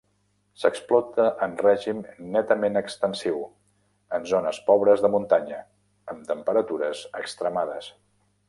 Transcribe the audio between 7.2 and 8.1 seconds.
extremades.